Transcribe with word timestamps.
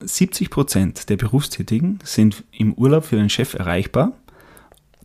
70 0.00 0.50
Prozent 0.50 1.08
der 1.08 1.16
Berufstätigen 1.16 1.98
sind 2.04 2.44
im 2.52 2.74
Urlaub 2.74 3.04
für 3.04 3.16
den 3.16 3.30
Chef 3.30 3.54
erreichbar. 3.54 4.12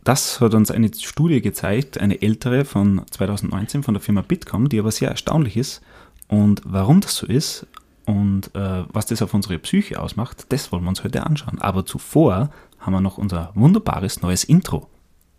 Das 0.04 0.40
hat 0.40 0.54
uns 0.54 0.70
eine 0.70 0.90
Studie 0.94 1.40
gezeigt, 1.40 1.98
eine 1.98 2.20
ältere 2.20 2.64
von 2.64 3.02
2019 3.10 3.82
von 3.82 3.94
der 3.94 4.00
Firma 4.00 4.22
Bitkom, 4.22 4.68
die 4.68 4.78
aber 4.78 4.90
sehr 4.90 5.10
erstaunlich 5.10 5.56
ist. 5.56 5.80
Und 6.28 6.60
warum 6.64 7.00
das 7.00 7.16
so 7.16 7.26
ist 7.26 7.66
und 8.04 8.54
äh, 8.54 8.84
was 8.92 9.06
das 9.06 9.22
auf 9.22 9.32
unsere 9.32 9.58
Psyche 9.58 10.00
ausmacht, 10.00 10.46
das 10.48 10.72
wollen 10.72 10.82
wir 10.82 10.88
uns 10.88 11.04
heute 11.04 11.24
anschauen. 11.24 11.60
Aber 11.60 11.86
zuvor 11.86 12.50
haben 12.80 12.92
wir 12.92 13.00
noch 13.00 13.16
unser 13.16 13.52
wunderbares 13.54 14.22
neues 14.22 14.44
Intro. 14.44 14.88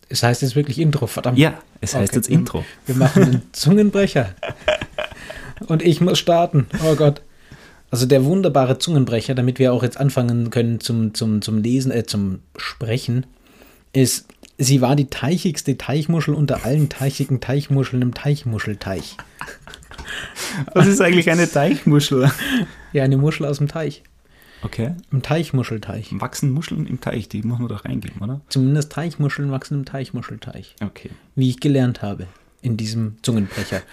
Es 0.10 0.24
heißt 0.24 0.42
jetzt 0.42 0.56
wirklich 0.56 0.80
Intro, 0.80 1.08
verdammt. 1.08 1.38
Ja, 1.38 1.60
es 1.82 1.94
heißt 1.94 2.14
Okay, 2.14 2.20
jetzt 2.20 2.30
Intro. 2.30 2.66
Wir 2.86 2.96
machen 2.96 3.24
einen 3.24 3.42
Zungenbrecher. 3.52 4.34
Und 5.68 5.82
ich 5.82 6.02
muss 6.02 6.20
starten. 6.20 6.68
Oh 6.84 6.96
Gott. 6.96 7.22
Also 7.94 8.07
der 8.07 8.25
wunderbare 8.25 8.80
Zungenbrecher, 8.80 9.36
damit 9.36 9.60
wir 9.60 9.71
auch 9.71 9.84
jetzt 9.84 10.00
anfangen 10.00 10.50
können 10.50 10.80
zum, 10.80 11.14
zum, 11.14 11.43
zum 11.43 11.60
Lesen, 11.60 11.92
äh, 11.92 12.04
zum 12.04 12.39
Sprechen, 12.57 13.28
ist, 13.93 14.25
sie 14.57 14.82
war 14.82 14.96
die 14.96 15.11
teichigste 15.11 15.78
Teichmuschel 15.78 16.33
unter 16.33 16.66
allen 16.66 16.89
teichigen 16.89 17.39
Teichmuscheln 17.39 18.02
im 18.02 18.16
Teichmuschelteich. 18.16 19.18
Was 20.74 20.88
ist 20.88 21.02
eigentlich 21.02 21.29
eine 21.29 21.47
Teichmuschel? 21.47 22.32
Ja, 22.93 23.04
eine 23.04 23.18
Muschel 23.18 23.46
aus 23.46 23.60
dem 23.60 23.68
Teich. 23.68 24.02
Okay. 24.64 24.96
Im 25.11 25.21
Teichmuschelteich. 25.21 26.19
Wachsen 26.19 26.50
Muscheln 26.50 26.88
im 26.88 27.00
Teich, 27.00 27.30
die 27.30 27.44
muss 27.44 27.60
man 27.60 27.68
doch 27.68 27.86
reingeben, 27.86 28.24
oder? 28.24 28.41
Zumindest 28.50 28.91
Teichmuscheln 28.91 29.52
wachsen 29.52 29.75
im 29.75 29.86
Teichmuschelteich. 29.86 30.78
Okay. 30.83 31.11
Wie 31.36 31.47
ich 31.47 31.60
gelernt 31.60 32.02
habe 32.02 32.25
in 32.64 32.75
diesem 32.75 33.17
Zungenbrecher. 33.22 33.83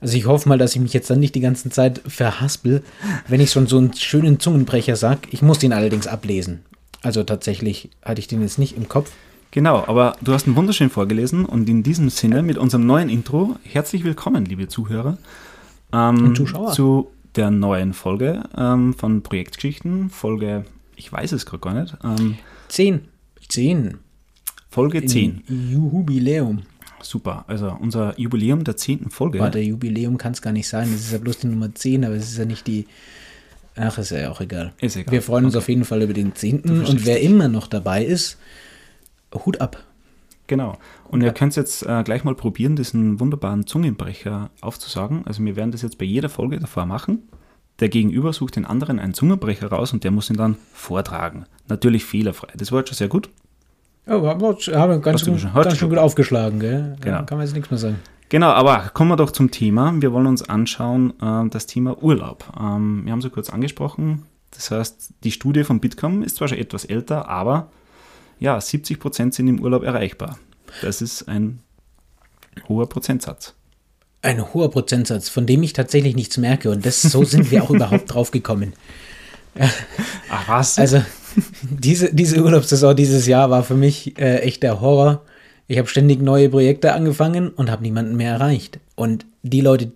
Also 0.00 0.16
ich 0.16 0.26
hoffe 0.26 0.48
mal, 0.48 0.58
dass 0.58 0.74
ich 0.74 0.80
mich 0.80 0.92
jetzt 0.92 1.10
dann 1.10 1.20
nicht 1.20 1.34
die 1.34 1.40
ganze 1.40 1.70
Zeit 1.70 2.00
verhaspel, 2.06 2.82
wenn 3.26 3.40
ich 3.40 3.50
schon 3.50 3.66
so 3.66 3.78
einen 3.78 3.92
schönen 3.94 4.38
Zungenbrecher 4.38 4.96
sage. 4.96 5.20
Ich 5.30 5.42
muss 5.42 5.58
den 5.58 5.72
allerdings 5.72 6.06
ablesen. 6.06 6.60
Also 7.02 7.22
tatsächlich 7.24 7.90
hatte 8.02 8.20
ich 8.20 8.28
den 8.28 8.42
jetzt 8.42 8.58
nicht 8.58 8.76
im 8.76 8.88
Kopf. 8.88 9.10
Genau, 9.50 9.84
aber 9.86 10.16
du 10.22 10.32
hast 10.32 10.46
ihn 10.46 10.56
wunderschön 10.56 10.90
vorgelesen 10.90 11.44
und 11.44 11.68
in 11.68 11.82
diesem 11.82 12.10
Sinne 12.10 12.42
mit 12.42 12.58
unserem 12.58 12.86
neuen 12.86 13.08
Intro 13.08 13.56
herzlich 13.64 14.04
willkommen, 14.04 14.44
liebe 14.44 14.68
Zuhörer, 14.68 15.16
ähm, 15.92 16.26
Und 16.26 16.36
Zuschauer. 16.36 16.72
zu 16.72 17.08
der 17.34 17.50
neuen 17.50 17.94
Folge 17.94 18.42
ähm, 18.56 18.92
von 18.94 19.22
Projektgeschichten, 19.22 20.10
Folge, 20.10 20.64
ich 20.96 21.10
weiß 21.10 21.32
es 21.32 21.46
gerade 21.46 21.60
gar 21.60 21.74
nicht, 21.74 21.96
ähm, 22.04 22.36
Zehn. 22.68 23.08
Zehn. 23.48 23.96
Folge 24.70 25.04
10. 25.06 25.42
Jubiläum. 25.48 26.62
Super, 27.02 27.44
also 27.46 27.76
unser 27.80 28.18
Jubiläum 28.18 28.64
der 28.64 28.76
10. 28.76 29.10
Folge. 29.10 29.38
Warte, 29.38 29.60
Jubiläum 29.60 30.18
kann 30.18 30.32
es 30.32 30.42
gar 30.42 30.52
nicht 30.52 30.68
sein. 30.68 30.90
Das 30.92 31.00
ist 31.00 31.12
ja 31.12 31.18
bloß 31.18 31.38
die 31.38 31.46
Nummer 31.46 31.74
10, 31.74 32.04
aber 32.04 32.14
es 32.14 32.30
ist 32.30 32.38
ja 32.38 32.44
nicht 32.44 32.66
die. 32.66 32.86
Ach, 33.76 33.96
ist 33.98 34.10
ja 34.10 34.30
auch 34.30 34.40
egal. 34.40 34.72
Ist 34.80 34.96
egal. 34.96 35.12
Wir 35.12 35.22
freuen 35.22 35.44
uns 35.44 35.54
auf 35.54 35.68
jeden 35.68 35.84
Fall 35.84 36.02
über 36.02 36.12
den 36.12 36.34
10. 36.34 36.62
Und 36.62 37.06
wer 37.06 37.20
immer 37.20 37.48
noch 37.48 37.68
dabei 37.68 38.04
ist, 38.04 38.38
Hut 39.32 39.60
ab. 39.60 39.84
Genau. 40.48 40.78
Und 41.08 41.22
ihr 41.22 41.32
könnt 41.32 41.54
jetzt 41.56 41.84
äh, 41.86 42.02
gleich 42.02 42.24
mal 42.24 42.34
probieren, 42.34 42.74
diesen 42.74 43.20
wunderbaren 43.20 43.66
Zungenbrecher 43.66 44.50
aufzusagen. 44.60 45.26
Also 45.26 45.44
wir 45.44 45.56
werden 45.56 45.70
das 45.70 45.82
jetzt 45.82 45.98
bei 45.98 46.06
jeder 46.06 46.28
Folge 46.30 46.58
davor 46.58 46.86
machen. 46.86 47.28
Der 47.80 47.88
Gegenüber 47.88 48.32
sucht 48.32 48.56
den 48.56 48.64
anderen 48.64 48.98
einen 48.98 49.14
Zungenbrecher 49.14 49.68
raus 49.68 49.92
und 49.92 50.02
der 50.02 50.10
muss 50.10 50.30
ihn 50.30 50.36
dann 50.36 50.56
vortragen. 50.72 51.44
Natürlich 51.68 52.04
fehlerfrei. 52.04 52.48
Das 52.56 52.72
war 52.72 52.80
jetzt 52.80 52.88
schon 52.88 52.96
sehr 52.96 53.08
gut. 53.08 53.28
Haben 54.08 54.22
wir 54.22 54.78
haben 54.78 55.02
ganz, 55.02 55.24
gut, 55.24 55.54
ganz 55.54 55.76
schön 55.76 55.88
gut 55.90 55.98
aufgeschlagen, 55.98 56.60
gell? 56.60 56.96
Genau. 57.00 57.18
Da 57.18 57.22
kann 57.24 57.38
man 57.38 57.46
jetzt 57.46 57.54
nichts 57.54 57.70
mehr 57.70 57.78
sagen. 57.78 57.96
Genau, 58.30 58.48
aber 58.48 58.90
kommen 58.92 59.10
wir 59.10 59.16
doch 59.16 59.30
zum 59.30 59.50
Thema. 59.50 59.92
Wir 60.00 60.12
wollen 60.12 60.26
uns 60.26 60.48
anschauen, 60.48 61.14
äh, 61.20 61.48
das 61.50 61.66
Thema 61.66 62.02
Urlaub. 62.02 62.44
Ähm, 62.58 63.02
wir 63.04 63.12
haben 63.12 63.22
so 63.22 63.30
kurz 63.30 63.50
angesprochen. 63.50 64.24
Das 64.50 64.70
heißt, 64.70 65.14
die 65.24 65.30
Studie 65.30 65.64
von 65.64 65.80
Bitkom 65.80 66.22
ist 66.22 66.36
zwar 66.36 66.48
schon 66.48 66.58
etwas 66.58 66.84
älter, 66.84 67.28
aber 67.28 67.70
ja, 68.38 68.60
70 68.60 68.98
Prozent 68.98 69.34
sind 69.34 69.48
im 69.48 69.60
Urlaub 69.60 69.82
erreichbar. 69.82 70.38
Das 70.82 71.02
ist 71.02 71.28
ein 71.28 71.60
hoher 72.68 72.88
Prozentsatz. 72.88 73.54
Ein 74.22 74.52
hoher 74.52 74.70
Prozentsatz, 74.70 75.28
von 75.28 75.46
dem 75.46 75.62
ich 75.62 75.72
tatsächlich 75.74 76.16
nichts 76.16 76.38
merke. 76.38 76.70
Und 76.70 76.84
das, 76.84 77.02
so 77.02 77.24
sind 77.24 77.50
wir 77.50 77.62
auch 77.62 77.70
überhaupt 77.74 78.12
drauf 78.12 78.30
gekommen. 78.30 78.72
Ach 80.30 80.48
was? 80.48 80.78
Also, 80.78 81.02
diese, 81.62 82.12
diese 82.14 82.42
Urlaubssaison 82.42 82.94
dieses 82.94 83.26
Jahr 83.26 83.50
war 83.50 83.62
für 83.62 83.74
mich 83.74 84.18
äh, 84.18 84.38
echt 84.38 84.62
der 84.62 84.80
Horror. 84.80 85.22
Ich 85.66 85.78
habe 85.78 85.88
ständig 85.88 86.22
neue 86.22 86.48
Projekte 86.48 86.92
angefangen 86.92 87.50
und 87.50 87.70
habe 87.70 87.82
niemanden 87.82 88.16
mehr 88.16 88.32
erreicht. 88.32 88.78
Und 88.94 89.26
die 89.42 89.60
Leute, 89.60 89.92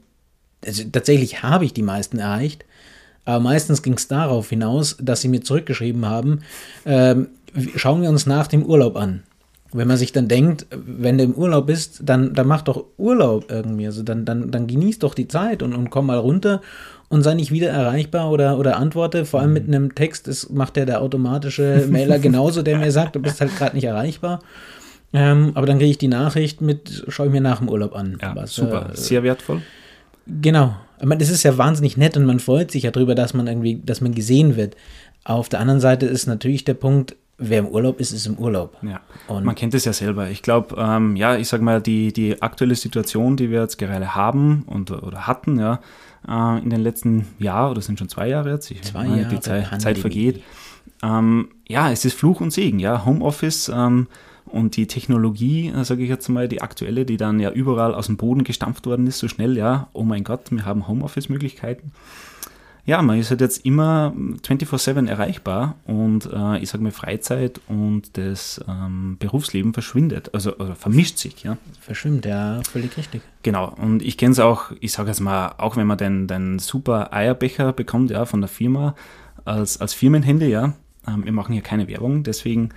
also 0.65 0.85
tatsächlich 0.91 1.43
habe 1.43 1.65
ich 1.65 1.73
die 1.73 1.83
meisten 1.83 2.19
erreicht, 2.19 2.65
aber 3.25 3.41
meistens 3.41 3.83
ging 3.83 3.95
es 3.95 4.09
darauf 4.09 4.51
hinaus, 4.51 4.97
dass 5.01 5.21
sie 5.21 5.29
mir 5.29 5.43
zurückgeschrieben 5.43 6.07
haben, 6.07 6.41
ähm, 6.85 7.29
schauen 7.77 8.03
wir 8.03 8.11
uns 8.11 8.27
nach 8.27 8.47
dem 8.47 8.65
Urlaub 8.65 8.97
an. 8.97 9.23
Wenn 9.73 9.89
man 9.89 9.97
sich 9.97 10.13
dann 10.13 10.29
denkt, 10.29 10.67
wenn 10.71 11.17
du 11.19 11.25
im 11.25 11.35
Urlaub 11.35 11.67
bist, 11.67 12.01
dann, 12.05 12.35
dann 12.35 12.47
mach 12.47 12.63
doch 12.63 12.85
Urlaub 12.99 13.51
irgendwie. 13.51 13.87
Also 13.87 14.03
dann, 14.03 14.25
dann, 14.25 14.51
dann 14.51 14.67
genieß 14.67 14.99
doch 14.99 15.15
die 15.15 15.29
Zeit 15.29 15.63
und, 15.63 15.75
und 15.75 15.89
komm 15.91 16.07
mal 16.07 16.19
runter 16.19 16.61
und 17.09 17.23
sei 17.23 17.35
nicht 17.35 17.51
wieder 17.53 17.71
erreichbar 17.71 18.31
oder, 18.31 18.59
oder 18.59 18.77
antworte. 18.77 19.25
Vor 19.25 19.41
allem 19.41 19.53
mit 19.53 19.67
einem 19.69 19.95
Text, 19.95 20.29
das 20.29 20.51
macht 20.51 20.77
ja 20.77 20.85
der 20.85 21.01
automatische 21.01 21.87
Mailer 21.91 22.19
genauso, 22.19 22.63
der 22.63 22.79
mir 22.79 22.93
sagt, 22.93 23.17
du 23.17 23.21
bist 23.21 23.41
halt 23.41 23.57
gerade 23.57 23.75
nicht 23.75 23.85
erreichbar. 23.85 24.41
Ähm, 25.15 25.53
aber 25.55 25.67
dann 25.67 25.79
kriege 25.79 25.91
ich 25.91 25.99
die 25.99 26.09
Nachricht 26.09 26.61
mit, 26.61 27.05
schau 27.09 27.25
ich 27.27 27.31
mir 27.31 27.41
nach 27.41 27.59
dem 27.59 27.69
Urlaub 27.69 27.95
an. 27.95 28.19
ja, 28.21 28.35
Was, 28.35 28.55
super. 28.55 28.91
äh, 28.93 28.97
Sehr 28.97 29.23
wertvoll. 29.23 29.61
Genau. 30.27 30.75
Ich 31.01 31.07
meine, 31.07 31.19
das 31.19 31.31
ist 31.31 31.43
ja 31.43 31.59
wahnsinnig 31.59 31.97
nett 31.97 32.17
und 32.17 32.25
man 32.25 32.41
freut 32.41 32.71
sich 32.71 32.85
ja 32.85 32.91
darüber, 32.91 33.15
dass 33.15 33.35
man 33.35 33.47
irgendwie, 33.47 33.83
dass 33.85 34.01
man 34.01 34.15
gesehen 34.15 34.57
wird. 34.57 34.77
Auf 35.25 35.49
der 35.49 35.61
anderen 35.61 35.81
Seite 35.81 36.07
ist 36.07 36.27
natürlich 36.27 36.65
der 36.65 36.75
Punkt, 36.75 37.17
wer 37.43 37.59
im 37.61 37.67
Urlaub 37.69 38.01
ist, 38.01 38.13
ist 38.13 38.27
im 38.27 38.37
Urlaub. 38.39 38.77
Ja, 38.83 39.01
Und- 39.29 39.45
man 39.45 39.55
kennt 39.55 39.75
es 39.75 39.85
ja 39.85 39.93
selber. 39.93 40.31
Ich 40.31 40.43
glaube, 40.43 40.75
ähm, 40.79 41.17
ja, 41.17 41.37
ich 41.37 41.49
sage 41.49 41.63
mal, 41.63 41.81
die, 41.81 42.13
die 42.13 42.41
aktuelle 42.43 42.75
Situation, 42.75 43.37
die 43.37 43.51
wir 43.51 43.61
jetzt 43.61 43.79
gerade 43.79 44.15
haben 44.15 44.63
und, 44.67 44.91
oder 44.91 45.27
hatten, 45.27 45.59
ja, 45.59 45.81
äh, 46.29 46.59
in 46.63 46.71
den 46.71 46.81
letzten 46.83 47.27
Jahren, 47.39 47.73
oder 47.73 47.81
sind 47.81 47.99
schon 47.99 48.09
zwei 48.09 48.29
Jahre 48.29 48.51
jetzt, 48.51 48.71
ich 48.71 48.83
Zwei 48.83 49.05
meine, 49.09 49.23
Jahre 49.23 49.35
die 49.35 49.41
Zeit, 49.41 49.63
Pandemie. 49.65 49.83
Zeit 49.83 49.99
vergeht. 49.99 50.43
Ähm, 51.03 51.49
ja, 51.69 51.91
es 51.91 52.05
ist 52.05 52.15
Fluch 52.19 52.41
und 52.41 52.53
Segen, 52.53 52.79
ja, 52.79 53.05
Homeoffice 53.05 53.69
ähm, 53.75 54.07
und 54.47 54.77
die 54.77 54.87
Technologie, 54.87 55.73
sage 55.83 56.03
ich 56.05 56.09
jetzt 56.09 56.29
mal, 56.29 56.47
die 56.49 56.63
aktuelle, 56.63 57.05
die 57.05 57.17
dann 57.17 57.41
ja 57.41 57.51
überall 57.51 57.95
aus 57.95 58.07
dem 58.07 58.17
Boden 58.17 58.45
gestampft 58.45 58.87
worden 58.87 59.07
ist, 59.07 59.19
so 59.19 59.27
schnell, 59.29 59.57
ja, 59.57 59.89
oh 59.95 60.05
mein 60.05 60.23
Gott, 60.25 60.51
wir 60.51 60.65
haben 60.65 60.87
Homeoffice-Möglichkeiten. 60.87 61.93
Ja, 62.85 63.01
man 63.01 63.19
ist 63.19 63.31
halt 63.31 63.41
jetzt 63.41 63.65
immer 63.65 64.13
24-7 64.17 65.09
erreichbar 65.09 65.77
und 65.87 66.29
äh, 66.33 66.59
ich 66.59 66.69
sage 66.69 66.83
mal, 66.83 66.91
Freizeit 66.91 67.61
und 67.69 68.17
das 68.17 68.61
ähm, 68.69 69.17
Berufsleben 69.21 69.73
verschwindet, 69.73 70.35
also, 70.35 70.59
also 70.59 70.75
vermischt 70.75 71.19
sich, 71.19 71.45
ja. 71.45 71.59
Verschwimmt, 71.81 72.27
ja, 72.27 72.61
völlig 72.69 72.97
richtig. 72.97 73.23
Genau, 73.45 73.73
und 73.81 74.03
ich 74.03 74.19
kenne 74.19 74.33
es 74.33 74.41
auch, 74.41 74.73
ich 74.81 74.93
sage 74.93 75.11
jetzt 75.11 75.21
mal, 75.21 75.55
auch 75.59 75.77
wenn 75.77 75.87
man 75.87 75.97
den, 75.97 76.27
den 76.27 76.59
super 76.59 77.13
Eierbecher 77.13 77.73
bekommt, 77.73 78.11
ja, 78.11 78.25
von 78.25 78.41
der 78.41 78.49
Firma, 78.49 78.97
als, 79.45 79.81
als 79.81 79.95
Firmenhandy, 79.95 80.47
ja, 80.47 80.73
ähm, 81.07 81.25
wir 81.25 81.33
machen 81.33 81.53
hier 81.53 81.63
keine 81.63 81.87
Werbung, 81.87 82.25
deswegen 82.25 82.71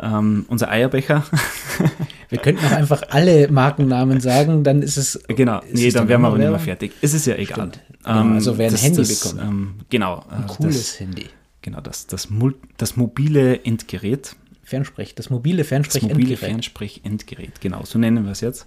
ähm, 0.00 0.44
unser 0.48 0.70
Eierbecher, 0.70 1.24
Wir 2.30 2.38
könnten 2.38 2.64
auch 2.64 2.72
einfach 2.72 3.02
alle 3.10 3.48
Markennamen 3.50 4.20
sagen, 4.20 4.62
dann 4.62 4.82
ist 4.82 4.96
es. 4.96 5.20
genau, 5.26 5.58
ist 5.62 5.74
nee, 5.74 5.88
es 5.88 5.94
dann 5.94 6.08
wären 6.08 6.22
wir 6.22 6.28
aber 6.28 6.38
nicht 6.38 6.48
mehr 6.48 6.58
fertig. 6.60 6.92
Es 7.02 7.12
ist 7.12 7.26
ja 7.26 7.34
egal. 7.34 7.70
Stimmt. 7.72 7.80
Genau, 8.02 8.34
also 8.34 8.56
wer 8.56 8.70
ein 8.70 8.76
Handy 8.76 9.02
bekommt. 9.02 9.40
Ähm, 9.40 9.74
genau, 9.90 10.24
äh, 10.30 10.46
Cooles 10.46 10.76
das, 10.76 11.00
Handy. 11.00 11.26
genau, 11.60 11.80
das, 11.80 12.06
das, 12.06 12.28
das 12.78 12.96
mobile 12.96 13.64
Endgerät, 13.64 14.36
Fernsprech, 14.62 15.14
das 15.14 15.30
mobile 15.30 15.58
Das 15.58 15.68
Fernsprech 15.68 16.02
mobile 16.04 16.36
Fernsprech-Endgerät, 16.36 17.60
genau, 17.60 17.84
so 17.84 17.98
nennen 17.98 18.24
wir 18.24 18.32
es 18.32 18.40
jetzt. 18.40 18.66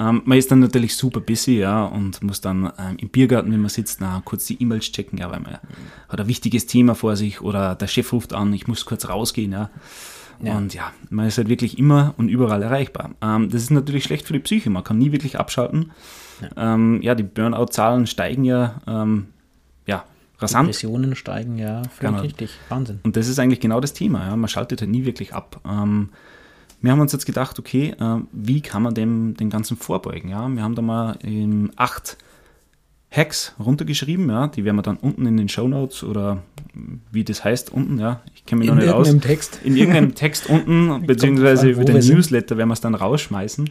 Ähm, 0.00 0.22
man 0.24 0.38
ist 0.38 0.50
dann 0.50 0.60
natürlich 0.60 0.96
super 0.96 1.20
busy, 1.20 1.58
ja, 1.58 1.84
und 1.84 2.22
muss 2.22 2.40
dann 2.40 2.72
ähm, 2.78 2.96
im 2.98 3.08
Biergarten, 3.10 3.52
wenn 3.52 3.60
man 3.60 3.68
sitzt, 3.68 4.00
na, 4.00 4.22
kurz 4.24 4.46
die 4.46 4.60
E-Mails 4.60 4.90
checken, 4.90 5.18
ja, 5.18 5.30
weil 5.30 5.40
man 5.40 5.58
hat 6.08 6.20
ein 6.20 6.26
wichtiges 6.26 6.66
Thema 6.66 6.94
vor 6.94 7.16
sich 7.16 7.40
oder 7.42 7.74
der 7.74 7.86
Chef 7.86 8.12
ruft 8.12 8.32
an, 8.32 8.52
ich 8.52 8.66
muss 8.66 8.84
kurz 8.86 9.08
rausgehen, 9.08 9.52
ja. 9.52 9.70
Ja. 10.46 10.56
Und 10.56 10.74
ja, 10.74 10.92
man 11.10 11.26
ist 11.26 11.38
halt 11.38 11.48
wirklich 11.48 11.78
immer 11.78 12.14
und 12.16 12.28
überall 12.28 12.62
erreichbar. 12.62 13.10
Ähm, 13.22 13.50
das 13.50 13.62
ist 13.62 13.70
natürlich 13.70 14.04
schlecht 14.04 14.26
für 14.26 14.32
die 14.32 14.40
Psyche, 14.40 14.70
man 14.70 14.84
kann 14.84 14.98
nie 14.98 15.12
wirklich 15.12 15.38
abschalten. 15.38 15.92
Ja, 16.40 16.74
ähm, 16.74 17.00
ja 17.02 17.14
die 17.14 17.22
Burnout-Zahlen 17.22 18.06
steigen 18.06 18.44
ja, 18.44 18.80
ähm, 18.86 19.28
ja 19.86 20.04
rasant. 20.38 20.68
Depressionen 20.68 21.14
steigen, 21.14 21.58
ja, 21.58 21.82
Genau. 22.00 22.20
richtig. 22.20 22.50
Wahnsinn. 22.68 23.00
Und 23.02 23.16
das 23.16 23.28
ist 23.28 23.38
eigentlich 23.38 23.60
genau 23.60 23.80
das 23.80 23.92
Thema. 23.92 24.26
Ja? 24.26 24.36
Man 24.36 24.48
schaltet 24.48 24.80
halt 24.80 24.90
nie 24.90 25.04
wirklich 25.04 25.34
ab. 25.34 25.60
Ähm, 25.64 26.10
wir 26.80 26.92
haben 26.92 27.00
uns 27.00 27.12
jetzt 27.12 27.24
gedacht, 27.24 27.58
okay, 27.58 27.94
äh, 27.98 28.16
wie 28.32 28.60
kann 28.60 28.82
man 28.82 28.94
dem, 28.94 29.34
dem 29.36 29.48
Ganzen 29.48 29.76
vorbeugen? 29.76 30.28
Ja? 30.28 30.46
Wir 30.48 30.62
haben 30.62 30.74
da 30.74 30.82
mal 30.82 31.16
acht 31.76 32.18
Hacks 33.10 33.54
runtergeschrieben, 33.58 34.28
ja? 34.28 34.48
die 34.48 34.64
werden 34.64 34.76
wir 34.76 34.82
dann 34.82 34.96
unten 34.96 35.24
in 35.26 35.36
den 35.36 35.48
Show 35.48 35.68
Notes 35.68 36.02
oder 36.02 36.42
wie 37.10 37.24
das 37.24 37.44
heißt 37.44 37.72
unten, 37.72 37.98
ja, 37.98 38.20
ich 38.34 38.44
kenne 38.46 38.60
mich 38.60 38.68
noch 38.68 38.76
In 38.76 38.82
nicht 38.82 38.92
aus. 38.92 39.08
irgendeinem 39.08 39.28
Text. 39.28 39.60
In 39.64 39.76
irgendeinem 39.76 40.14
Text 40.14 40.48
unten, 40.48 41.06
beziehungsweise 41.06 41.70
über 41.70 41.84
den. 41.84 41.96
Newsletter 41.96 42.56
werden 42.56 42.68
wir 42.68 42.74
es 42.74 42.80
dann 42.80 42.94
rausschmeißen. 42.94 43.70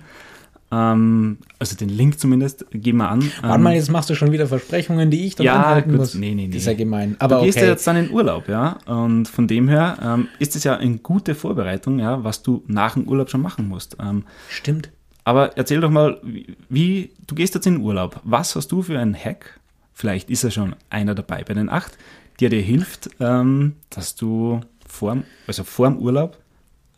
Ähm, 0.73 1.38
also 1.59 1.75
den 1.75 1.89
Link 1.89 2.19
zumindest, 2.19 2.65
gehen 2.71 2.97
wir 2.97 3.09
an. 3.09 3.23
Warte 3.41 3.59
mal, 3.59 3.75
jetzt 3.75 3.91
machst 3.91 4.09
du 4.09 4.15
schon 4.15 4.31
wieder 4.31 4.47
Versprechungen, 4.47 5.11
die 5.11 5.25
ich 5.27 5.35
dann 5.35 5.45
ja, 5.45 5.55
anhalten 5.55 5.91
gut, 5.91 6.00
muss. 6.00 6.15
nee, 6.15 6.33
nee, 6.33 6.47
nee. 6.47 6.47
Das 6.47 6.61
ist 6.61 6.65
ja 6.65 6.73
gemein. 6.73 7.15
Aber 7.19 7.38
du 7.38 7.44
gehst 7.44 7.57
okay. 7.57 7.67
ja 7.67 7.71
jetzt 7.73 7.85
dann 7.85 7.95
in 7.97 8.09
Urlaub, 8.09 8.47
ja. 8.50 8.79
Und 8.88 9.27
von 9.27 9.47
dem 9.47 9.67
her 9.67 9.97
ähm, 10.01 10.27
ist 10.39 10.55
es 10.55 10.63
ja 10.63 10.77
eine 10.77 10.97
gute 10.97 11.35
Vorbereitung, 11.35 12.00
ja, 12.00 12.23
was 12.23 12.41
du 12.41 12.63
nach 12.67 12.95
dem 12.95 13.07
Urlaub 13.07 13.29
schon 13.29 13.41
machen 13.41 13.67
musst. 13.67 13.97
Ähm, 14.01 14.23
Stimmt. 14.50 14.89
aber 15.25 15.57
erzähl 15.57 15.79
doch 15.79 15.91
mal, 15.91 16.19
wie, 16.23 16.55
wie, 16.69 17.11
du 17.27 17.35
gehst 17.35 17.53
jetzt 17.53 17.67
in 17.67 17.77
Urlaub. 17.77 18.19
Was 18.23 18.55
hast 18.55 18.71
du 18.71 18.81
für 18.81 18.97
einen 18.97 19.15
Hack? 19.15 19.59
Vielleicht 19.94 20.31
ist 20.31 20.44
ja 20.44 20.50
schon 20.50 20.75
einer 20.89 21.13
dabei 21.13 21.44
bei 21.44 21.53
den 21.53 21.69
acht, 21.69 22.00
der 22.39 22.50
dir 22.50 22.62
hilft, 22.62 23.09
ähm, 23.19 23.75
dass 23.89 24.15
du 24.15 24.62
vorm, 24.88 25.24
also 25.47 25.63
vorm 25.63 25.97
Urlaub 25.97 26.38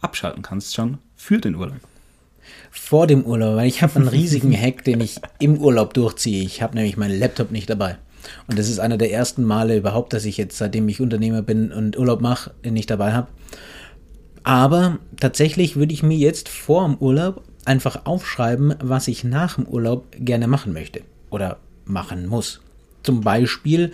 abschalten 0.02 0.42
kannst 0.42 0.76
schon 0.76 1.00
für 1.16 1.40
den 1.40 1.56
Urlaub. 1.56 1.80
Vor 2.72 3.08
dem 3.08 3.26
Urlaub, 3.26 3.56
weil 3.56 3.68
ich 3.68 3.82
habe 3.82 3.96
einen 3.96 4.08
riesigen 4.08 4.54
Hack, 4.60 4.84
den 4.84 5.02
ich 5.02 5.20
im 5.40 5.58
Urlaub 5.58 5.94
durchziehe. 5.94 6.44
Ich 6.44 6.62
habe 6.62 6.76
nämlich 6.76 6.98
meinen 6.98 7.20
Laptop 7.20 7.52
nicht 7.52 7.70
dabei. 7.70 7.98
Und 8.48 8.58
das 8.58 8.70
ist 8.70 8.80
einer 8.80 8.98
der 8.98 9.12
ersten 9.12 9.44
Male 9.44 9.78
überhaupt, 9.78 10.14
dass 10.14 10.26
ich 10.26 10.38
jetzt, 10.38 10.58
seitdem 10.58 10.90
ich 10.90 11.02
Unternehmer 11.02 11.42
bin 11.42 11.72
und 11.72 11.98
Urlaub 11.98 12.22
mache, 12.22 12.52
ihn 12.64 12.74
nicht 12.74 12.90
dabei 12.90 13.14
habe. 13.14 13.28
Aber 14.44 15.00
tatsächlich 15.20 15.76
würde 15.76 15.94
ich 15.94 16.04
mir 16.04 16.18
jetzt 16.18 16.50
vor 16.50 16.88
dem 16.88 16.98
Urlaub 16.98 17.44
einfach 17.66 18.06
aufschreiben, 18.06 18.76
was 18.80 19.08
ich 19.08 19.24
nach 19.24 19.56
dem 19.56 19.66
Urlaub 19.66 20.06
gerne 20.18 20.48
machen 20.48 20.74
möchte 20.74 21.02
oder 21.30 21.58
machen 21.86 22.28
muss. 22.28 22.62
Zum 23.04 23.22
Beispiel 23.22 23.92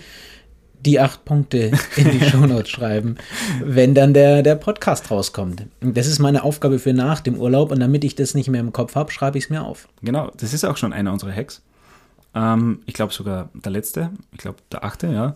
die 0.86 1.00
acht 1.00 1.26
Punkte 1.26 1.72
in 1.96 2.12
die 2.12 2.20
Shownotes 2.30 2.70
schreiben, 2.70 3.16
wenn 3.64 3.94
dann 3.94 4.14
der, 4.14 4.42
der 4.44 4.56
Podcast 4.56 5.12
rauskommt. 5.12 5.64
Das 5.82 6.08
ist 6.08 6.20
meine 6.20 6.44
Aufgabe 6.44 6.80
für 6.80 6.94
nach 6.94 7.20
dem 7.20 7.40
Urlaub 7.40 7.72
und 7.72 7.80
damit 7.80 8.04
ich 8.04 8.16
das 8.16 8.34
nicht 8.34 8.50
mehr 8.50 8.62
im 8.62 8.74
Kopf 8.74 8.96
habe, 8.96 9.12
schreibe 9.12 9.38
ich 9.38 9.46
es 9.46 9.50
mir 9.50 9.64
auf. 9.64 9.88
Genau, 10.02 10.32
das 10.38 10.54
ist 10.54 10.64
auch 10.66 10.78
schon 10.78 10.94
einer 10.94 11.12
unserer 11.12 11.34
Hacks. 11.34 11.62
Ähm, 12.34 12.80
ich 12.86 12.94
glaube 12.94 13.14
sogar 13.14 13.50
der 13.54 13.72
letzte, 13.72 14.12
ich 14.32 14.40
glaube 14.40 14.60
der 14.72 14.84
achte, 14.84 15.08
ja. 15.08 15.36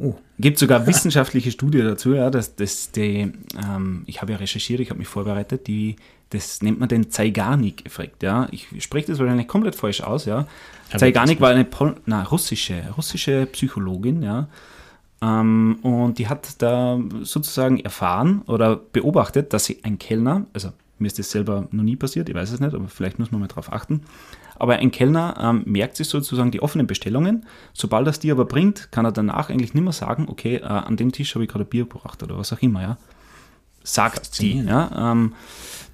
Oh. 0.00 0.14
Gibt 0.38 0.58
sogar 0.58 0.86
wissenschaftliche 0.86 1.50
Studie 1.50 1.82
dazu, 1.82 2.14
ja, 2.14 2.30
dass, 2.30 2.54
dass 2.54 2.92
die, 2.92 3.32
ähm, 3.60 4.04
ich 4.06 4.22
habe 4.22 4.32
ja 4.32 4.38
recherchiert, 4.38 4.80
ich 4.80 4.90
habe 4.90 4.98
mich 4.98 5.08
vorbereitet, 5.08 5.66
die, 5.66 5.96
das 6.30 6.62
nennt 6.62 6.78
man 6.78 6.88
den 6.88 7.10
Zeigarnik-Effekt, 7.10 8.22
ja. 8.22 8.46
Ich 8.52 8.68
spreche 8.78 9.08
das 9.08 9.18
wahrscheinlich 9.18 9.48
komplett 9.48 9.74
falsch 9.74 10.02
aus, 10.02 10.24
ja. 10.24 10.46
Aber 10.90 10.98
Zeigarnik 10.98 11.40
war 11.40 11.50
eine 11.50 11.64
Pol 11.64 11.96
na, 12.06 12.22
russische, 12.22 12.84
russische 12.96 13.46
Psychologin, 13.46 14.22
ja. 14.22 14.48
Ähm, 15.20 15.78
und 15.82 16.18
die 16.18 16.28
hat 16.28 16.62
da 16.62 17.00
sozusagen 17.22 17.80
erfahren 17.80 18.42
oder 18.46 18.76
beobachtet, 18.76 19.52
dass 19.52 19.64
sie 19.64 19.80
ein 19.82 19.98
Kellner, 19.98 20.46
also 20.52 20.70
mir 21.00 21.06
ist 21.06 21.18
das 21.18 21.30
selber 21.30 21.68
noch 21.70 21.84
nie 21.84 21.96
passiert, 21.96 22.28
ich 22.28 22.34
weiß 22.34 22.50
es 22.50 22.60
nicht, 22.60 22.74
aber 22.74 22.88
vielleicht 22.88 23.18
muss 23.18 23.30
man 23.30 23.40
mal 23.40 23.46
drauf 23.46 23.72
achten. 23.72 24.02
Aber 24.56 24.76
ein 24.76 24.90
Kellner 24.90 25.36
ähm, 25.40 25.62
merkt 25.66 25.96
sich 25.96 26.08
sozusagen 26.08 26.50
die 26.50 26.60
offenen 26.60 26.86
Bestellungen. 26.86 27.46
Sobald 27.72 28.06
er 28.06 28.10
es 28.10 28.18
die 28.18 28.30
aber 28.30 28.44
bringt, 28.44 28.90
kann 28.90 29.04
er 29.04 29.12
danach 29.12 29.50
eigentlich 29.50 29.74
nicht 29.74 29.84
mehr 29.84 29.92
sagen, 29.92 30.26
okay, 30.28 30.56
äh, 30.56 30.64
an 30.64 30.96
dem 30.96 31.12
Tisch 31.12 31.34
habe 31.34 31.44
ich 31.44 31.50
gerade 31.50 31.64
Bier 31.64 31.84
gebracht 31.84 32.22
oder 32.22 32.36
was 32.36 32.52
auch 32.52 32.60
immer, 32.60 32.82
ja. 32.82 32.96
Sagt 33.84 34.40
die, 34.40 34.60
ja. 34.62 35.12
Ähm, 35.12 35.34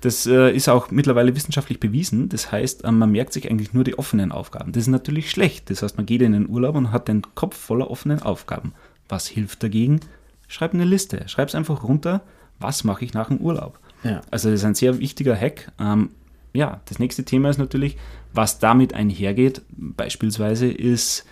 das 0.01 0.27
äh, 0.27 0.51
ist 0.51 0.69
auch 0.69 0.91
mittlerweile 0.91 1.35
wissenschaftlich 1.35 1.81
bewiesen. 1.81 2.29
Das 2.29 2.51
heißt, 2.51 2.85
ähm, 2.85 2.99
man 2.99 3.13
merkt 3.13 3.33
sich 3.33 3.51
eigentlich 3.51 3.73
nur 3.73 3.85
die 3.85 3.99
offenen 3.99 4.33
Aufgaben. 4.33 4.73
Das 4.73 4.83
ist 4.83 4.89
natürlich 4.89 5.31
schlecht. 5.31 5.71
Das 5.71 5.83
heißt, 5.83 5.97
man 5.97 6.07
geht 6.07 6.23
in 6.23 6.33
den 6.33 6.49
Urlaub 6.49 6.75
und 6.75 6.91
hat 6.91 7.09
den 7.09 7.23
Kopf 7.35 7.57
voller 7.57 7.91
offenen 7.91 8.21
Aufgaben. 8.21 8.73
Was 9.09 9.27
hilft 9.27 9.63
dagegen? 9.63 10.01
Schreib 10.49 10.75
eine 10.75 10.85
Liste. 10.85 11.27
Schreib 11.27 11.49
es 11.49 11.55
einfach 11.55 11.85
runter. 11.85 12.23
Was 12.59 12.85
mache 12.85 13.05
ich 13.05 13.15
nach 13.15 13.29
dem 13.29 13.39
Urlaub? 13.39 13.79
Ja. 14.05 14.21
Also 14.31 14.51
das 14.51 14.61
ist 14.61 14.65
ein 14.65 14.75
sehr 14.75 14.99
wichtiger 15.01 15.35
Hack. 15.37 15.73
Ähm, 15.81 16.11
ja, 16.53 16.81
das 16.87 16.99
nächste 16.99 17.25
Thema 17.25 17.51
ist 17.51 17.59
natürlich, 17.59 17.97
was 18.33 18.59
damit 18.59 18.95
einhergeht. 18.95 19.63
Beispielsweise 19.71 20.67
ist 20.71 21.25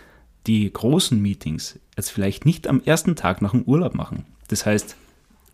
die 0.47 0.73
großen 0.73 1.21
Meetings 1.21 1.79
jetzt 1.97 2.11
vielleicht 2.11 2.45
nicht 2.47 2.67
am 2.67 2.81
ersten 2.85 3.15
Tag 3.15 3.43
nach 3.43 3.53
dem 3.53 3.63
Urlaub 3.63 3.95
machen. 3.95 4.25
Das 4.49 4.67
heißt, 4.67 4.97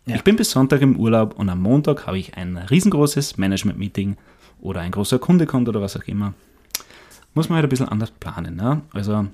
Ja. 0.07 0.15
ich 0.15 0.23
bin 0.23 0.35
bis 0.37 0.51
Sonntag 0.51 0.81
im 0.81 0.95
Urlaub 0.97 1.37
und 1.37 1.49
am 1.49 1.61
Montag 1.61 2.07
habe 2.07 2.17
ich 2.17 2.35
ein 2.37 2.57
riesengroßes 2.57 3.37
Management-Meeting 3.37 4.17
oder 4.61 4.81
ein 4.81 4.91
großer 4.91 5.19
Kunde 5.19 5.45
kommt 5.45 5.69
oder 5.69 5.81
was 5.81 5.95
auch 5.97 6.07
immer. 6.07 6.33
Muss 7.35 7.49
man 7.49 7.57
halt 7.57 7.65
ein 7.65 7.69
bisschen 7.69 7.89
anders 7.89 8.11
planen. 8.11 8.55
Ne? 8.55 8.81
Also 8.93 9.27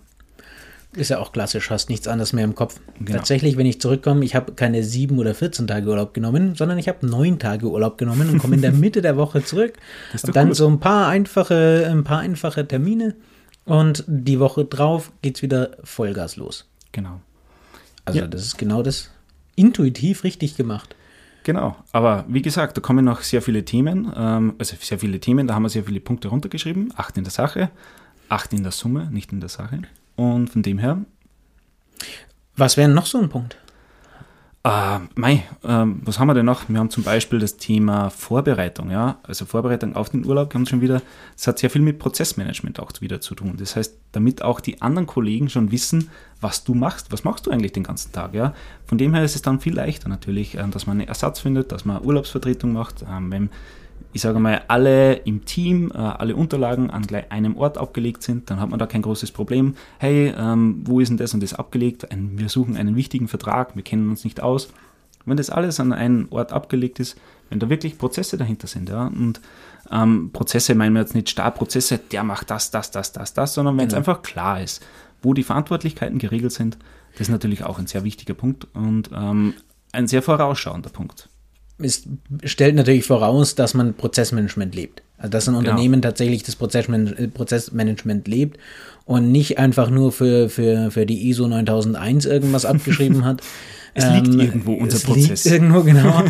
Ist 0.95 1.09
ja 1.09 1.19
auch 1.19 1.31
klassisch, 1.31 1.69
hast 1.69 1.89
nichts 1.89 2.07
anderes 2.07 2.31
mehr 2.33 2.44
im 2.45 2.56
Kopf. 2.56 2.80
Genau. 3.00 3.18
Tatsächlich, 3.18 3.57
wenn 3.57 3.65
ich 3.65 3.81
zurückkomme, 3.81 4.24
ich 4.24 4.33
habe 4.36 4.53
keine 4.53 4.83
sieben 4.83 5.19
oder 5.19 5.36
14 5.36 5.68
Tage 5.68 5.89
Urlaub 5.89 6.13
genommen, 6.13 6.56
sondern 6.56 6.77
ich 6.77 6.88
habe 6.88 7.06
neun 7.06 7.38
Tage 7.39 7.69
Urlaub 7.69 7.97
genommen 7.97 8.30
und 8.30 8.39
komme 8.39 8.56
in 8.56 8.62
der 8.62 8.71
Mitte 8.83 9.01
der 9.01 9.18
Woche 9.18 9.44
zurück. 9.44 9.74
Und 10.24 10.36
dann 10.36 10.47
gut. 10.50 10.56
so 10.56 10.68
ein 10.68 10.80
paar 10.80 11.07
einfache, 11.09 11.88
ein 11.92 12.03
paar 12.03 12.19
einfache 12.19 12.65
Termine 12.68 13.15
und 13.65 14.03
die 14.07 14.39
Woche 14.39 14.63
drauf 14.65 15.12
geht's 15.21 15.42
wieder 15.42 15.71
Vollgas 15.83 16.36
los. 16.38 16.65
genau. 16.92 17.19
Also 18.07 18.19
Ja. 18.19 18.27
das 18.27 18.44
ist 18.44 18.57
genau 18.59 18.83
das 18.83 19.09
intuitiv 19.56 20.24
richtig 20.24 20.56
gemacht. 20.56 20.95
Genau, 21.44 21.75
aber 21.92 22.25
wie 22.27 22.42
gesagt, 22.42 22.77
da 22.77 22.81
kommen 22.81 23.03
noch 23.06 23.21
sehr 23.21 23.42
viele 23.42 23.65
Themen, 23.65 24.12
ähm, 24.15 24.53
also 24.59 24.75
sehr 24.80 25.00
viele 25.00 25.19
Themen, 25.19 25.47
da 25.47 25.56
haben 25.56 25.63
wir 25.63 25.69
sehr 25.69 25.83
viele 25.83 26.00
Punkte 26.00 26.27
runtergeschrieben. 26.27 26.94
Acht 26.95 27.18
in 27.18 27.24
der 27.24 27.31
Sache, 27.31 27.69
acht 28.30 28.53
in 28.53 28.63
der 28.63 28.71
Summe, 28.71 29.09
nicht 29.12 29.31
in 29.31 29.39
der 29.39 29.50
Sache. 29.50 29.81
Und 30.16 30.50
von 30.50 30.64
dem 30.64 30.78
her, 30.78 31.02
Was 32.56 32.78
wäre 32.78 32.90
noch 32.90 33.06
so 33.06 33.20
ein 33.20 33.30
Punkt? 33.30 33.58
äh, 34.66 35.00
mei, 35.14 35.44
ähm, 35.64 36.02
was 36.04 36.18
haben 36.18 36.28
wir 36.28 36.34
denn 36.34 36.48
noch? 36.48 36.68
Wir 36.68 36.80
haben 36.80 36.90
zum 36.90 37.04
Beispiel 37.04 37.38
das 37.38 37.58
Thema 37.58 38.10
Vorbereitung, 38.10 38.90
ja, 38.90 39.20
also 39.22 39.46
Vorbereitung 39.46 39.96
auf 39.96 40.10
den 40.10 40.26
Urlaub, 40.26 40.52
wir 40.52 40.56
haben 40.56 40.66
schon 40.66 40.82
wieder, 40.82 41.04
das 41.36 41.46
hat 41.46 41.60
sehr 41.60 41.70
viel 41.70 41.84
mit 41.84 42.00
Prozessmanagement 42.00 42.80
auch 42.80 42.92
wieder 43.00 43.22
zu 43.22 43.36
tun. 43.36 43.54
Das 43.58 43.76
heißt, 43.76 43.96
damit 44.14 44.42
auch 44.42 44.60
die 44.60 44.82
anderen 44.82 45.06
Kollegen 45.06 45.50
schon 45.50 45.72
wissen, 45.72 46.10
was 46.42 46.64
du 46.64 46.74
machst, 46.74 47.12
was 47.12 47.24
machst 47.24 47.46
du 47.46 47.52
eigentlich 47.52 47.74
den 47.74 47.84
ganzen 47.84 48.12
Tag, 48.12 48.34
ja. 48.34 48.56
Von 48.88 48.98
dem 48.98 49.14
her 49.14 49.24
ist 49.24 49.36
es 49.36 49.44
dann 49.44 49.60
viel 49.60 49.76
leichter 49.76 50.10
natürlich, 50.10 50.58
äh, 50.58 50.68
dass 50.68 50.88
man 50.88 51.00
einen 51.00 51.08
Ersatz 51.08 51.42
findet, 51.42 51.72
dass 51.72 51.86
man 51.86 52.04
Urlaubsvertretung 52.04 52.74
macht, 52.74 53.06
ähm, 53.08 53.32
wenn 53.32 53.50
ich 54.16 54.22
sage 54.22 54.40
mal, 54.40 54.62
alle 54.70 55.16
im 55.16 55.44
Team, 55.44 55.92
äh, 55.94 55.98
alle 55.98 56.38
Unterlagen 56.38 56.90
an 56.90 57.02
gleich 57.02 57.30
einem 57.34 57.58
Ort 57.58 57.78
abgelegt 57.78 58.24
sind, 58.24 58.50
dann 58.50 58.62
hat 58.62 58.70
man 58.70 58.80
da 58.80 58.88
kein 58.88 59.02
großes 59.02 59.32
Problem. 59.32 59.76
Hey, 59.98 60.34
ähm, 60.38 60.84
wo 60.86 61.02
ist 61.02 61.10
denn 61.10 61.18
das 61.18 61.34
und 61.34 61.44
das 61.44 61.54
abgelegt? 61.54 62.10
Ein, 62.14 62.40
wir 62.40 62.48
suchen 62.48 62.78
einen 62.78 62.96
wichtigen 62.96 63.28
Vertrag, 63.28 63.76
wir 63.76 63.84
kennen 63.84 64.10
uns 64.10 64.24
nicht 64.24 64.40
aus. 64.40 64.70
Wenn 65.26 65.36
das 65.36 65.50
alles 65.50 65.82
an 65.82 65.92
einem 65.92 66.28
Ort 66.30 66.54
abgelegt 66.54 67.02
ist, 67.02 67.20
wenn 67.50 67.60
da 67.60 67.70
wirklich 67.70 67.98
Prozesse 67.98 68.38
dahinter 68.38 68.68
sind, 68.68 68.88
ja, 68.88 69.08
und 69.08 69.42
ähm, 69.92 70.30
Prozesse 70.32 70.76
meinen 70.76 70.94
wir 70.94 71.02
jetzt 71.02 71.14
nicht 71.14 71.30
Startprozesse, 71.30 71.98
der 71.98 72.24
macht 72.24 72.50
das, 72.50 72.72
das, 72.72 72.92
das, 72.92 73.12
das, 73.12 73.34
das, 73.34 73.54
sondern 73.54 73.78
wenn 73.78 73.90
es 73.90 73.94
einfach 73.94 74.22
klar 74.22 74.62
ist, 74.62 74.82
wo 75.24 75.34
die 75.34 75.44
Verantwortlichkeiten 75.44 76.20
geregelt 76.20 76.54
sind, 76.54 76.78
das 77.18 77.28
ist 77.28 77.32
natürlich 77.32 77.66
auch 77.66 77.80
ein 77.80 77.88
sehr 77.88 78.06
wichtiger 78.06 78.34
Punkt 78.34 78.66
und 78.74 79.10
ähm, 79.14 79.56
ein 79.92 80.08
sehr 80.08 80.22
vorausschauender 80.22 80.90
Punkt. 80.90 81.28
Es 81.78 82.04
stellt 82.44 82.76
natürlich 82.76 83.06
voraus, 83.06 83.56
dass 83.56 83.74
man 83.74 83.94
Prozessmanagement 83.94 84.76
lebt. 84.76 85.02
Also 85.18 85.32
dass 85.32 85.48
ein 85.48 85.56
Genau. 85.56 85.60
Unternehmen 85.72 86.02
tatsächlich 86.02 86.44
das 86.44 86.56
Prozessman 86.56 87.08
äh, 87.18 87.28
Prozessmanagement 87.28 88.28
lebt 88.28 88.60
und 89.06 89.32
nicht 89.32 89.58
einfach 89.58 89.90
nur 89.90 90.12
für, 90.12 90.50
für, 90.50 90.92
für 90.92 91.06
die 91.06 91.30
ISO 91.30 91.48
9001 91.48 92.26
irgendwas 92.26 92.66
abgeschrieben 92.66 93.26
hat. 93.26 93.42
Es 93.98 94.10
liegt 94.10 94.28
irgendwo, 94.28 94.74
unser 94.74 94.98
es 94.98 95.04
Prozess. 95.04 95.46
Liegt 95.46 95.56
irgendwo, 95.56 95.82
genau. 95.82 96.22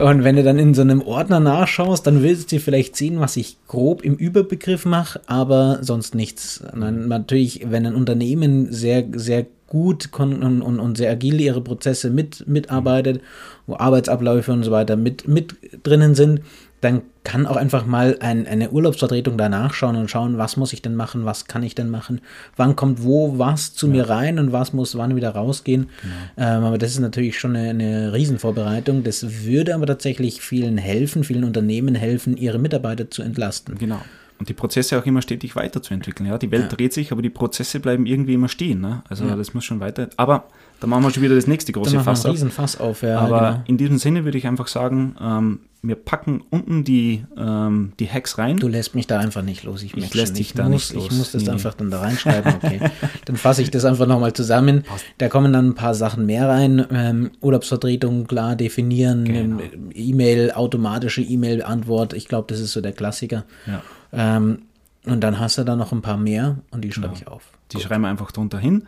und 0.00 0.24
wenn 0.24 0.34
du 0.34 0.42
dann 0.42 0.58
in 0.58 0.74
so 0.74 0.82
einem 0.82 1.02
Ordner 1.02 1.38
nachschaust, 1.38 2.04
dann 2.04 2.24
willst 2.24 2.50
du 2.50 2.58
vielleicht 2.58 2.96
sehen, 2.96 3.20
was 3.20 3.36
ich 3.36 3.58
grob 3.68 4.02
im 4.02 4.16
Überbegriff 4.16 4.84
mache, 4.84 5.20
aber 5.26 5.78
sonst 5.82 6.16
nichts. 6.16 6.64
Natürlich, 6.74 7.66
wenn 7.70 7.86
ein 7.86 7.94
Unternehmen 7.94 8.72
sehr, 8.72 9.04
sehr 9.12 9.46
gut 9.72 10.10
und, 10.18 10.42
und, 10.42 10.78
und 10.78 10.96
sehr 10.98 11.10
agil 11.10 11.40
ihre 11.40 11.62
Prozesse 11.62 12.10
mit, 12.10 12.46
mitarbeitet, 12.46 13.22
wo 13.66 13.76
Arbeitsabläufe 13.76 14.52
und 14.52 14.64
so 14.64 14.70
weiter 14.70 14.96
mit, 14.96 15.26
mit 15.26 15.56
drinnen 15.82 16.14
sind, 16.14 16.42
dann 16.82 17.00
kann 17.24 17.46
auch 17.46 17.56
einfach 17.56 17.86
mal 17.86 18.18
ein, 18.20 18.46
eine 18.46 18.70
Urlaubsvertretung 18.70 19.38
da 19.38 19.48
nachschauen 19.48 19.96
und 19.96 20.10
schauen, 20.10 20.36
was 20.36 20.58
muss 20.58 20.74
ich 20.74 20.82
denn 20.82 20.94
machen, 20.94 21.24
was 21.24 21.46
kann 21.46 21.62
ich 21.62 21.74
denn 21.74 21.88
machen, 21.88 22.20
wann 22.54 22.76
kommt 22.76 23.02
wo 23.02 23.38
was 23.38 23.72
zu 23.72 23.88
mir 23.88 24.10
rein 24.10 24.38
und 24.38 24.52
was 24.52 24.74
muss 24.74 24.98
wann 24.98 25.16
wieder 25.16 25.30
rausgehen. 25.30 25.88
Ähm, 26.36 26.64
aber 26.64 26.76
das 26.76 26.90
ist 26.90 26.98
natürlich 26.98 27.38
schon 27.38 27.56
eine, 27.56 27.70
eine 27.70 28.12
Riesenvorbereitung. 28.12 29.04
Das 29.04 29.44
würde 29.44 29.74
aber 29.74 29.86
tatsächlich 29.86 30.42
vielen 30.42 30.76
helfen, 30.76 31.24
vielen 31.24 31.44
Unternehmen 31.44 31.94
helfen, 31.94 32.36
ihre 32.36 32.58
Mitarbeiter 32.58 33.10
zu 33.10 33.22
entlasten. 33.22 33.78
Genau. 33.78 34.02
Und 34.42 34.48
die 34.48 34.54
Prozesse 34.54 34.98
auch 34.98 35.06
immer 35.06 35.22
stetig 35.22 35.54
weiterzuentwickeln. 35.54 36.28
Ja? 36.28 36.36
Die 36.36 36.50
Welt 36.50 36.76
dreht 36.76 36.92
sich, 36.92 37.12
aber 37.12 37.22
die 37.22 37.30
Prozesse 37.30 37.78
bleiben 37.78 38.06
irgendwie 38.06 38.34
immer 38.34 38.48
stehen. 38.48 38.80
Ne? 38.80 39.04
Also 39.08 39.24
das 39.24 39.54
muss 39.54 39.64
schon 39.64 39.78
weiter. 39.78 40.08
Aber 40.16 40.48
da 40.80 40.88
machen 40.88 41.04
wir 41.04 41.10
schon 41.12 41.22
wieder 41.22 41.36
das 41.36 41.46
nächste 41.46 41.70
Da 41.70 41.78
große 41.78 41.94
machen 41.94 42.06
wir 42.06 42.10
Fass 42.10 42.26
auf. 42.26 42.32
Riesenfass 42.32 42.80
auf, 42.80 43.02
ja. 43.02 43.20
Aber 43.20 43.38
genau. 43.38 43.62
in 43.66 43.76
diesem 43.76 43.98
Sinne 43.98 44.24
würde 44.24 44.36
ich 44.38 44.48
einfach 44.48 44.66
sagen, 44.66 45.14
ähm, 45.20 45.60
wir 45.80 45.94
packen 45.94 46.42
unten 46.50 46.82
die, 46.82 47.24
ähm, 47.38 47.92
die 48.00 48.10
Hacks 48.10 48.36
rein. 48.36 48.56
Du 48.56 48.66
lässt 48.66 48.96
mich 48.96 49.06
da 49.06 49.20
einfach 49.20 49.42
nicht 49.42 49.62
los. 49.62 49.84
Ich, 49.84 49.94
merk 49.94 50.12
lässt 50.12 50.36
dich 50.36 50.48
ich 50.48 50.54
da 50.54 50.64
muss, 50.68 50.92
nicht 50.92 50.94
los. 50.94 51.12
Ich 51.12 51.18
muss 51.18 51.30
das 51.30 51.42
Nee, 51.42 51.46
nee. 51.46 51.52
einfach 51.54 51.74
dann 51.74 51.92
da 51.92 52.00
reinschreiben. 52.00 52.54
Okay. 52.54 52.80
dann 53.26 53.36
fasse 53.36 53.62
ich 53.62 53.70
das 53.70 53.84
einfach 53.84 54.08
nochmal 54.08 54.32
zusammen. 54.32 54.82
Da 55.18 55.28
kommen 55.28 55.52
dann 55.52 55.68
ein 55.68 55.74
paar 55.76 55.94
Sachen 55.94 56.26
mehr 56.26 56.48
rein. 56.48 56.84
Ähm, 56.92 57.30
Urlaubsvertretung 57.40 58.26
klar 58.26 58.56
definieren, 58.56 59.24
Genau. 59.24 59.60
ähm, 59.60 59.90
E-Mail, 59.94 60.50
automatische 60.50 61.22
E-Mail-Antwort. 61.22 62.12
Ich 62.14 62.26
glaube, 62.26 62.46
das 62.48 62.58
ist 62.58 62.72
so 62.72 62.80
der 62.80 62.92
Klassiker. 62.92 63.44
Ja. 63.68 63.82
Ähm, 64.12 64.62
Und 65.04 65.20
dann 65.20 65.40
hast 65.40 65.58
du 65.58 65.64
da 65.64 65.74
noch 65.74 65.90
ein 65.92 66.00
paar 66.02 66.16
mehr 66.16 66.58
und 66.70 66.82
die 66.84 66.92
schreibe 66.92 67.08
Genau. 67.08 67.18
ich 67.20 67.26
auf. 67.26 67.42
Die 67.72 67.80
schreiben 67.80 68.02
wir 68.04 68.08
einfach 68.08 68.30
drunter 68.30 68.58
hin. 68.60 68.86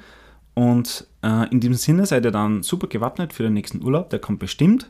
Und 0.55 1.09
äh, 1.25 1.49
in 1.51 1.59
diesem 1.59 1.75
Sinne 1.75 2.07
seid 2.07 2.25
ihr 2.25 2.31
dann 2.31 2.63
super 2.63 2.87
gewappnet 2.87 3.33
für 3.33 3.43
den 3.43 3.55
nächsten 3.55 3.83
Urlaub. 3.83 4.11
Der 4.11 4.21
kommt 4.21 4.39
bestimmt. 4.39 4.89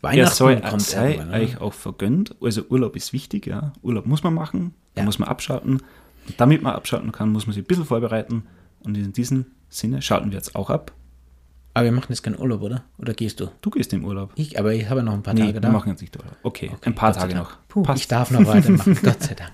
Weihnachten 0.00 0.34
soll 0.34 0.58
kommt 0.62 0.80
sei 0.80 1.16
ne? 1.16 1.30
euch 1.32 1.60
auch 1.60 1.74
vergönnt. 1.74 2.34
Also 2.40 2.62
Urlaub 2.70 2.96
ist 2.96 3.12
wichtig, 3.12 3.46
ja. 3.46 3.72
Urlaub 3.82 4.06
muss 4.06 4.22
man 4.22 4.32
machen, 4.32 4.72
da 4.94 5.02
Ja. 5.02 5.04
muss 5.04 5.18
man 5.18 5.28
abschalten. 5.28 5.82
Und 6.26 6.40
damit 6.40 6.62
man 6.62 6.72
abschalten 6.74 7.12
kann, 7.12 7.30
muss 7.30 7.46
man 7.46 7.52
sich 7.52 7.62
ein 7.64 7.66
bisschen 7.66 7.84
vorbereiten. 7.84 8.44
Und 8.82 8.96
in 8.96 9.12
diesem 9.12 9.44
Sinne 9.68 10.00
schalten 10.00 10.30
wir 10.30 10.38
jetzt 10.38 10.56
auch 10.56 10.70
ab. 10.70 10.92
Aber 11.76 11.84
wir 11.84 11.92
machen 11.92 12.06
jetzt 12.08 12.22
keinen 12.22 12.38
Urlaub, 12.38 12.62
oder? 12.62 12.84
Oder 12.98 13.12
gehst 13.12 13.38
du? 13.38 13.48
Du 13.60 13.68
gehst 13.70 13.92
im 13.92 14.04
Urlaub. 14.04 14.32
Ich, 14.36 14.58
aber 14.58 14.72
ich 14.72 14.88
habe 14.88 15.00
ja 15.00 15.04
noch 15.04 15.12
ein 15.12 15.22
paar 15.22 15.34
Nee, 15.34 15.40
Tage 15.42 15.54
wir 15.54 15.60
da. 15.60 15.70
machen 15.70 15.90
jetzt 15.90 16.00
nicht 16.00 16.16
Urlaub. 16.16 16.34
Okay, 16.42 16.70
ein 16.82 16.94
paar 16.94 17.12
Tage 17.12 17.34
noch. 17.34 17.58
Puh, 17.68 17.82
Passt. 17.82 18.00
ich 18.00 18.08
darf 18.08 18.30
noch 18.30 18.46
weitermachen, 18.46 18.98
Gott 19.02 19.22
sei 19.22 19.34
Dank. 19.34 19.52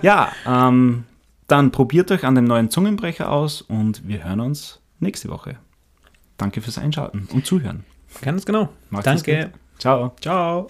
Ja, 0.02 0.32
ähm, 0.46 1.04
dann 1.46 1.70
probiert 1.70 2.10
euch 2.10 2.24
an 2.24 2.34
dem 2.34 2.44
neuen 2.44 2.70
Zungenbrecher 2.70 3.30
aus 3.30 3.60
und 3.62 4.08
wir 4.08 4.24
hören 4.24 4.40
uns 4.40 4.80
nächste 5.00 5.28
Woche. 5.28 5.56
Danke 6.38 6.62
fürs 6.62 6.78
Einschalten 6.78 7.28
und 7.32 7.44
Zuhören. 7.46 7.84
Ganz 8.22 8.46
genau. 8.46 8.70
Macht's 8.88 9.04
Danke. 9.04 9.44
gut. 9.44 9.50
Ciao. 9.78 10.12
Ciao. 10.20 10.68